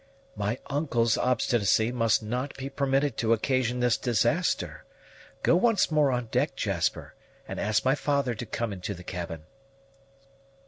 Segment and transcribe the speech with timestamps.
[0.35, 4.83] "My uncle's obstinacy must not be permitted to occasion this disaster.
[5.43, 7.13] Go once more on deck, Jasper;
[7.47, 9.43] and ask my father to come into the cabin."